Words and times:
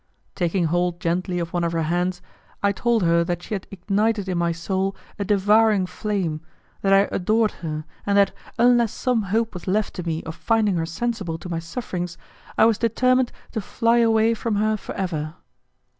Taking 0.33 0.65
hold 0.65 0.99
gently 0.99 1.37
of 1.37 1.53
one 1.53 1.63
of 1.63 1.73
her 1.73 1.83
hands, 1.83 2.23
I 2.63 2.71
told 2.71 3.03
her 3.03 3.23
that 3.23 3.43
she 3.43 3.53
had 3.53 3.67
ignited 3.69 4.27
in 4.27 4.39
my 4.39 4.51
soul 4.51 4.95
a 5.19 5.23
devouring 5.23 5.85
flame, 5.85 6.41
that 6.81 6.91
I 6.91 7.07
adored 7.15 7.51
her, 7.61 7.85
and 8.03 8.17
that, 8.17 8.33
unless 8.57 8.91
some 8.91 9.21
hope 9.21 9.53
was 9.53 9.67
left 9.67 9.93
to 9.97 10.03
me 10.03 10.23
of 10.23 10.33
finding 10.33 10.77
her 10.77 10.87
sensible 10.87 11.37
to 11.37 11.49
my 11.49 11.59
sufferings, 11.59 12.17
I 12.57 12.65
was 12.65 12.79
determined 12.79 13.31
to 13.51 13.61
fly 13.61 13.97
away 13.99 14.33
from 14.33 14.55
her 14.55 14.75
for 14.75 14.95
ever. 14.95 15.35